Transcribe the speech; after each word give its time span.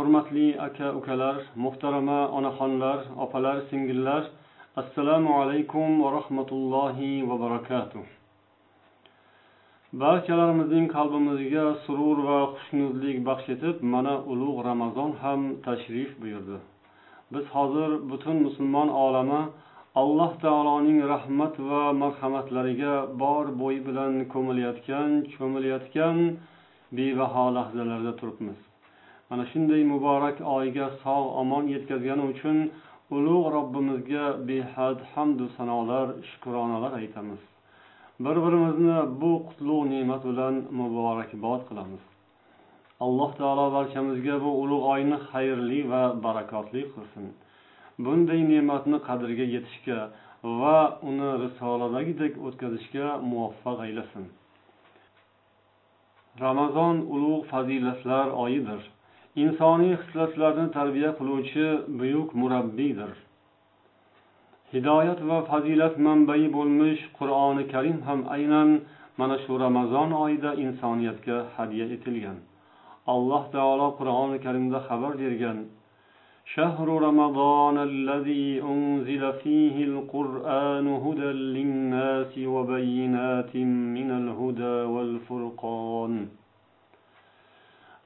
hurmatli 0.00 0.48
aka 0.66 0.88
ukalar 0.98 1.36
muhtarama 1.64 2.20
onaxonlar 2.38 2.98
opalar 3.24 3.56
singillar 3.70 4.22
assalomu 4.82 5.32
alaykum 5.42 5.88
va 6.02 6.08
rahmatullohi 6.18 7.10
va 7.28 7.36
barakatuh. 7.44 8.04
Barchalarimizning 10.02 10.86
qalbimizga 10.96 11.64
surur 11.84 12.18
va 12.28 12.38
xushnudlik 12.54 13.18
baxsh 13.28 13.48
etib 13.54 13.76
mana 13.94 14.14
ulug' 14.32 14.60
ramazon 14.68 15.10
ham 15.22 15.40
tashrif 15.66 16.10
buyurdi. 16.22 16.56
Biz 17.32 17.44
hozir 17.54 17.90
butun 18.10 18.36
musulmon 18.46 18.88
olami 19.04 19.42
alloh 20.02 20.32
taoloning 20.44 20.98
rahmat 21.12 21.54
va 21.68 21.84
marhamatlariga 22.02 22.94
bor 23.22 23.44
bo'yi 23.62 23.80
bilan 23.88 24.12
ko'milayotgan 24.32 25.10
cho'milayotgan 25.34 26.16
bebaho 26.96 27.44
lahzalarda 27.58 28.12
turibmiz. 28.20 28.69
Mana 29.30 29.44
shunday 29.52 29.82
muborak 29.92 30.38
oyga 30.56 30.86
sog' 31.02 31.28
omon 31.42 31.64
yetkazgani 31.74 32.24
uchun 32.32 32.58
ulug' 33.16 33.46
robbimizga 33.56 34.24
behad 34.48 34.98
hamdu 35.12 35.44
sanolar 35.56 36.06
shukronalar 36.30 36.92
aytamiz. 37.00 37.42
Bir 38.24 38.36
birimizni 38.44 38.98
bu 39.20 39.32
qutlug' 39.48 39.86
ne'mat 39.92 40.22
bilan 40.30 40.54
muborakbod 40.80 41.60
qilamiz. 41.68 42.02
Alloh 43.04 43.30
taolo 43.40 43.66
barchamizga 43.76 44.36
bu 44.44 44.50
ulug' 44.62 44.86
oyni 44.94 45.18
xayrli 45.30 45.80
va 45.92 46.02
barakotli 46.24 46.82
qilsin. 46.94 47.26
Bunday 48.04 48.40
ne'matni 48.52 48.98
qadriga 49.08 49.46
yetishga 49.54 49.98
va 50.60 50.78
uni 51.10 51.30
risoladagidek 51.44 52.34
o'tkazishga 52.46 53.06
muvaffaq 53.30 53.78
aylasin. 53.86 54.24
Ramazon 56.44 56.96
ulug' 57.14 57.44
fazilatlar 57.52 58.26
oyidir. 58.44 58.82
insoniy 59.43 59.93
xislatlarni 60.01 60.67
tarbiya 60.77 61.11
qiluvchi 61.19 61.67
buyuk 61.99 62.29
murabbiydir 62.41 63.11
hidoyat 64.73 65.19
va 65.29 65.37
fazilat 65.49 65.95
manbai 66.07 66.43
bo'lmish 66.57 67.01
qur'oni 67.19 67.63
karim 67.73 67.97
ham 68.07 68.19
aynan 68.35 68.69
mana 69.19 69.37
shu 69.43 69.53
ramazon 69.65 70.09
oyida 70.23 70.51
insoniyatga 70.65 71.37
hadya 71.55 71.85
etilgan 71.95 72.37
alloh 73.13 73.43
taolo 73.55 73.87
qur'oni 73.99 74.37
karimda 74.45 74.79
xabar 74.87 75.13
bergan 75.23 75.59
شهر 76.55 76.87
رمضان 77.07 77.77
الذي 77.77 78.61
أنزل 78.61 79.33
فيه 79.43 79.75
القرآن 79.83 80.87
هدى 80.87 81.31
للناس 81.55 82.33
وبينات 82.37 83.55
من 83.97 84.09
الهدى 84.21 84.77
والفرقان 84.93 86.13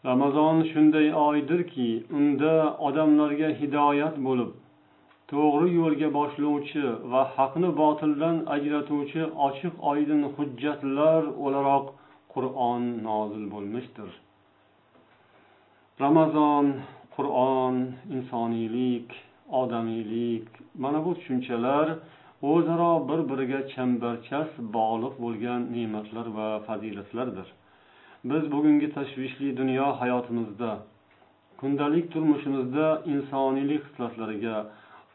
ramazon 0.05 0.57
shunday 0.71 1.09
oydirki 1.27 1.89
unda 2.19 2.55
odamlarga 2.89 3.49
hidoyat 3.61 4.17
bo'lib 4.27 4.51
to'g'ri 5.33 5.69
yo'lga 5.81 6.09
boshlovchi 6.19 6.85
va 7.13 7.23
haqni 7.37 7.71
botildan 7.83 8.37
ajratuvchi 8.57 9.23
ochiq 9.47 9.75
oydin 9.93 10.21
hujjatlar 10.35 11.23
o'laroq 11.45 11.87
qur'on 12.35 12.83
nozil 13.09 13.45
bo'lmishdir. 13.55 14.11
Ramazon 16.05 16.67
qur'on 17.17 17.77
insoniylik 18.17 19.09
odamiylik 19.63 20.49
mana 20.83 21.05
bu 21.07 21.13
tushunchalar 21.19 21.87
o'zaro 22.53 22.93
bir 23.09 23.21
biriga 23.31 23.61
chambarchas 23.75 24.51
bog'liq 24.79 25.15
bo'lgan 25.25 25.61
ne'matlar 25.77 26.27
va 26.39 26.49
fazilatlardir. 26.67 27.49
Biz 28.25 28.53
bugungi 28.53 28.89
tashvishli 28.97 29.57
dunyo 29.57 29.87
hayotimizda 30.01 30.79
kundalik 31.61 32.07
turmushimizda 32.13 32.87
insoniylik 33.13 33.83
xislatlariga 33.87 34.57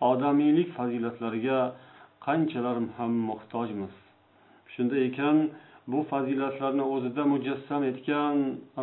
odamiylik 0.10 0.70
fazilatlariga 0.78 1.60
qanchalar 2.26 2.78
ham 2.98 3.14
muhtojmiz. 3.30 3.96
Shunday 4.74 5.02
ekan 5.10 5.38
bu 5.92 6.00
fazilatlarni 6.12 6.84
o'zida 6.94 7.24
mujassam 7.34 7.82
etgan 7.92 8.38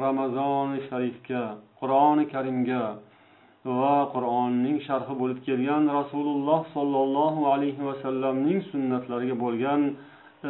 ramazoni 0.04 0.78
sharifga 0.88 1.44
qur'oni 1.80 2.24
karimga 2.34 2.84
va 3.80 3.96
qur'onning 4.14 4.78
sharhi 4.88 5.14
bo'lib 5.20 5.38
kelgan 5.48 5.82
rasululloh 5.98 6.60
sollallohu 6.76 7.40
alayhi 7.54 7.82
vasallamning 7.88 8.60
sunnatlariga 8.72 9.36
bo'lgan 9.44 9.82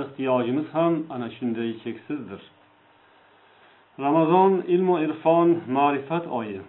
ehtiyojimiz 0.03 0.69
ham 0.77 0.93
ana 1.15 1.29
shunday 1.37 1.71
cheksizdir. 1.85 2.43
Ramazon 4.05 4.53
ilmu 4.75 5.01
irfon 5.01 5.49
ma'rifat 5.77 6.25
oyi. 6.39 6.61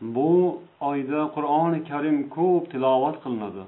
Bu 0.00 0.58
oyda 0.80 1.20
qur'oni 1.36 1.80
karim 1.90 2.18
ko'p 2.36 2.64
tilovat 2.72 3.16
qilinadi. 3.24 3.64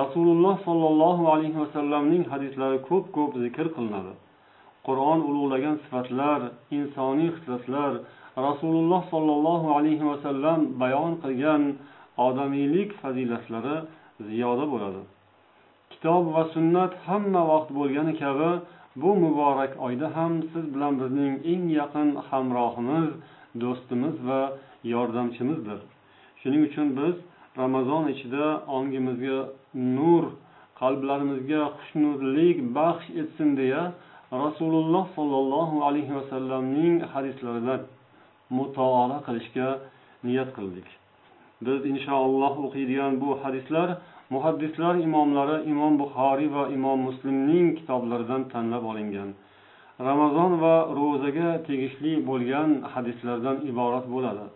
Rasululloh 0.00 0.56
sollallohu 0.66 1.24
alayhi 1.34 1.58
vasallamning 1.64 2.24
hadislari 2.32 2.78
ko'p 2.88 3.06
ko'p 3.16 3.32
zikr 3.44 3.66
qilinadi. 3.76 4.12
Qur'on 4.86 5.20
ulug'lagan 5.28 5.76
sifatlar 5.82 6.40
insoniy 6.78 7.30
xislatlar 7.36 7.92
rasululloh 8.46 9.02
sollallohu 9.12 9.68
alayhi 9.78 10.04
vasallam 10.10 10.60
bayon 10.82 11.12
qilgan 11.24 11.62
odamiylik 12.26 12.90
fazilatlari 13.02 13.76
ziyoda 14.28 14.64
bo'ladi. 14.72 15.02
Kitob 15.92 16.24
va 16.34 16.44
sunnat 16.54 16.92
hamma 17.06 17.42
vaqt 17.52 17.70
bo'lgani 17.78 18.14
kabi 18.22 18.50
bu 18.96 19.14
muborak 19.24 19.72
oyda 19.86 20.16
ham 20.16 20.32
siz 20.52 20.64
bilan 20.74 20.94
bizning 21.00 21.34
eng 21.52 21.64
yaqin 21.80 22.08
hamrohimiz 22.28 23.10
do'stimiz 23.62 24.16
va 24.28 24.42
yordamchimizdir. 24.92 25.80
Shuning 26.40 26.62
uchun 26.68 26.88
biz 26.98 27.14
ramazon 27.62 28.04
ichida 28.14 28.46
ongimizga 28.76 29.38
nur 29.96 30.24
qalblarimizga 30.80 31.62
xushnudlik 31.78 32.58
baxsh 32.78 33.08
etsin 33.20 33.48
deya 33.60 33.82
rasululloh 34.44 35.04
sollallohu 35.16 35.76
alayhi 35.88 36.12
vasallamning 36.18 36.96
hadislaridan 37.12 37.80
mutolaa 38.58 39.18
qilishga 39.26 39.68
niyat 40.26 40.50
qildik. 40.56 40.88
Biz 41.66 41.80
inshaalloh 41.92 42.54
o'qiydigan 42.66 43.12
bu 43.22 43.30
hadislar 43.44 43.88
muhaddislar 44.30 44.94
imomlari 45.06 45.56
imom 45.72 45.98
buxoriy 46.02 46.48
va 46.56 46.64
imom 46.76 46.98
muslimning 47.08 47.66
kitoblaridan 47.78 48.42
tanlab 48.52 48.84
olingan. 48.92 49.30
Ramazon 50.08 50.52
va 50.62 50.76
ro'zaga 50.98 51.50
tegishli 51.68 52.12
bo'lgan 52.28 52.70
hadislardan 52.92 53.56
iborat 53.70 54.06
bo'ladi. 54.14 54.46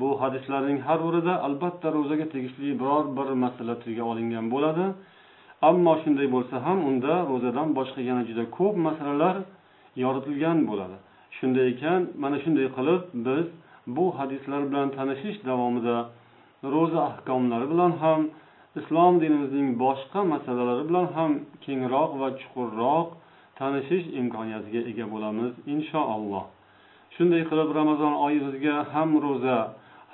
Bu 0.00 0.08
hadislarning 0.22 0.78
har 0.86 0.98
birida 1.06 1.34
albatta 1.46 1.88
ro'zaga 1.96 2.26
tegishli 2.34 2.68
biror 2.80 3.04
bir 3.16 3.28
masala 3.44 3.74
tilga 3.82 4.04
olingan 4.12 4.46
bo'ladi. 4.54 4.86
Ammo 5.68 5.92
shunday 6.02 6.28
bo'lsa 6.36 6.56
ham 6.66 6.78
unda 6.90 7.14
ro'zadan 7.30 7.68
boshqa 7.78 8.00
yana 8.08 8.22
juda 8.28 8.44
ko'p 8.58 8.74
masalalar 8.86 9.36
yoritilgan 10.04 10.58
bo'ladi. 10.70 10.96
Shunday 11.36 11.66
ekan 11.72 12.00
mana 12.22 12.36
shunday 12.44 12.66
qilib 12.76 13.02
biz 13.26 13.46
bu 13.96 14.04
hadislar 14.18 14.62
bilan 14.70 14.88
tanishish 14.96 15.38
davomida 15.48 15.96
ro'za 16.74 17.00
ahkomlari 17.10 17.66
bilan 17.72 17.92
ham 18.02 18.20
islom 18.80 19.14
dinimizning 19.22 19.68
boshqa 19.84 20.20
masalalari 20.34 20.84
bilan 20.88 21.06
ham 21.16 21.30
kengroq 21.64 22.10
va 22.20 22.28
chuqurroq 22.40 23.08
tanishish 23.58 24.06
imkoniyatiga 24.20 24.80
ega 24.90 25.06
bo'lamiz 25.12 25.52
inshaalloh 25.74 26.44
shunday 27.14 27.42
qilib 27.50 27.70
ramazon 27.80 28.14
oyi 28.26 28.38
bizga 28.46 28.76
ham 28.92 29.10
ro'za 29.24 29.58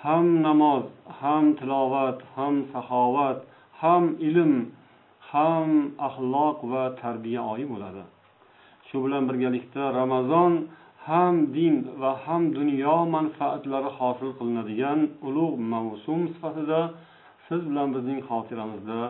ham 0.05 0.27
namoz 0.47 0.85
ham 1.21 1.45
tilovat 1.59 2.19
ham 2.37 2.55
saxovat 2.73 3.39
ham 3.81 4.05
ilm 4.29 4.53
ham 5.31 5.69
axloq 6.09 6.59
va 6.73 6.85
tarbiya 7.03 7.43
oyi 7.53 7.65
bo'ladi. 7.73 8.03
Shu 8.87 8.97
bilan 9.05 9.23
birgalikda 9.29 9.85
ramazon 10.01 10.53
ham 11.09 11.35
din 11.57 11.77
va 12.01 12.13
ham 12.25 12.43
dunyo 12.59 12.97
manfaatlari 13.15 13.91
hosil 13.99 14.31
qilinadigan 14.39 15.01
ulug' 15.29 15.59
mavsum 15.73 16.21
sifatida 16.33 16.81
siz 17.47 17.61
bilan 17.69 17.89
bizning 17.95 18.21
xotiramizda 18.29 19.01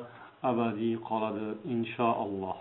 abadiy 0.50 0.94
qoladi 1.08 1.48
inshaalloh. 1.74 2.58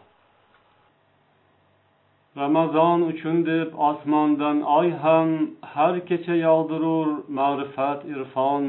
Ramazon 2.38 3.00
uchun 3.12 3.38
deb 3.52 3.70
osmondan 3.90 4.58
oy 4.80 4.90
ham 5.04 5.30
har 5.74 5.96
kecha 6.10 6.36
yog'dirur 6.48 7.10
ma'rifat 7.38 8.00
irfon. 8.14 8.66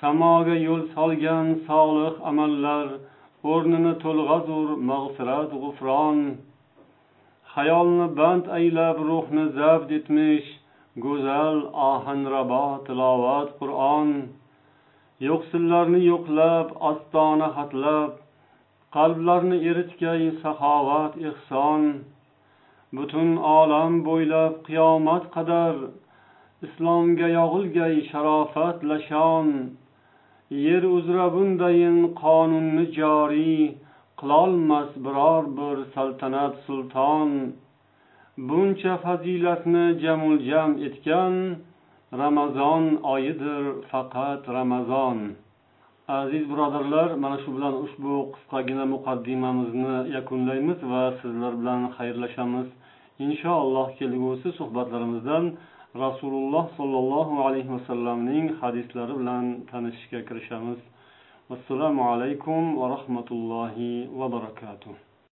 Samoga 0.00 0.56
yo'l 0.66 0.82
solgan 0.94 1.48
solih 1.66 2.14
amallar 2.30 2.86
o'rnini 3.52 3.94
to'lg'azur 4.04 4.68
mag'firat 4.90 5.50
g'ufron. 5.62 6.18
Xayolni 7.54 8.08
band 8.18 8.44
aylab 8.58 8.96
ruhni 9.08 9.44
zabt 9.58 9.90
etmish 9.98 10.48
go'zal 11.04 11.58
ohanrabo 11.90 12.66
tilovat 12.86 13.48
qur'on. 13.60 14.08
Yo'qsillarni 15.28 16.00
yo'qlab 16.10 16.68
ostona 16.90 17.48
hatlab 17.56 18.12
qalblarni 18.96 19.58
eritgay 19.70 20.22
saxovat 20.42 21.12
ehson. 21.30 21.82
Butun 22.96 23.30
olam 23.58 23.92
bo'ylab 24.08 24.54
qiyomat 24.68 25.24
qadar 25.36 25.76
islomga 26.66 27.28
yog'ilgay 27.38 27.94
sharofat 28.10 28.78
lashon 28.90 29.48
yer 30.66 30.82
uzra 30.96 31.26
bundayin 31.34 31.98
qonunni 32.22 32.84
joriy 32.98 33.58
qilolmas 34.20 34.90
biror 35.04 35.44
bir 35.58 35.76
saltanat 35.94 36.54
sulton. 36.66 37.30
Buncha 38.48 38.94
fazilatni 39.04 39.86
jamuljam 40.02 40.70
etgan 40.86 41.34
ramazon 42.12 42.84
oyidir 43.02 43.64
faqat 43.90 44.48
ramazon. 44.48 45.18
Aziz 46.08 46.44
birodarlar 46.50 47.08
mana 47.24 47.38
shu 47.42 47.50
bilan 47.56 47.74
ushbu 47.84 48.14
qisqagina 48.34 48.84
muqaddimamizni 48.94 49.94
yakunlaymiz 50.16 50.78
va 50.92 51.02
sizlar 51.20 51.52
bilan 51.60 51.80
xayrlashamiz. 51.96 52.68
Inshaalloh 53.26 53.88
kelgusi 53.98 54.48
suhbatlarimizdan 54.58 55.44
rasululloh 56.04 56.64
sollallohu 56.78 57.34
alayhi 57.46 57.70
vasallamning 57.76 58.46
hadislari 58.60 59.14
bilan 59.20 59.44
tanishishga 59.70 60.20
kirishamiz. 60.28 60.80
Assalomu 61.54 62.02
alaykum 62.12 62.62
va 62.80 62.86
rahmatullohi 62.94 63.90
va 64.18 64.26
barakatuh. 64.36 65.11